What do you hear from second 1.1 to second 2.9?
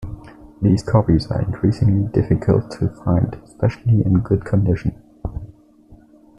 are increasingly difficult to